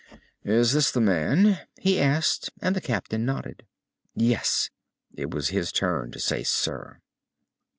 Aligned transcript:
"Is 0.43 0.73
this 0.73 0.89
the 0.89 0.99
man?" 0.99 1.59
he 1.79 2.01
asked, 2.01 2.49
and 2.59 2.75
the 2.75 2.81
captain 2.81 3.23
nodded. 3.23 3.67
"Yes." 4.15 4.71
It 5.13 5.29
was 5.29 5.49
his 5.49 5.71
turn 5.71 6.09
to 6.09 6.19
say 6.19 6.41
Sir. 6.41 6.99